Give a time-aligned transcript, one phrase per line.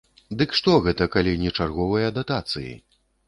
[0.37, 2.73] Дык што гэта, калі не чарговыя датацыі?